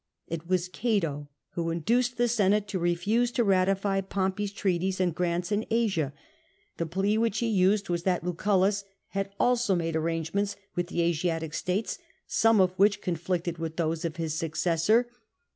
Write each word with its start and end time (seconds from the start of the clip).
It 0.27 0.47
was 0.49 0.67
Cato 0.67 1.29
who 1.51 1.69
induced 1.69 2.17
the 2.17 2.27
Senate 2.27 2.67
to 2.69 2.79
refuse 2.79 3.31
to 3.33 3.43
ratify 3.43 4.01
Pompey's 4.01 4.51
treaties 4.51 4.99
and 4.99 5.13
grants 5.13 5.51
in 5.51 5.63
Asia: 5.69 6.11
the 6.77 6.87
plea 6.87 7.19
which 7.19 7.37
he 7.37 7.45
used 7.47 7.87
was 7.87 8.01
that 8.01 8.23
Lucullus 8.23 8.83
had 9.09 9.29
also 9.39 9.75
made 9.75 9.95
arrangements 9.95 10.55
with 10.75 10.87
the 10.87 11.01
Asiatic 11.01 11.53
states, 11.53 11.99
some 12.25 12.59
of 12.59 12.71
which 12.77 12.99
conflicted 12.99 13.59
with 13.59 13.75
those 13.77 14.03
of 14.03 14.15
his 14.15 14.33
successor. 14.33 15.07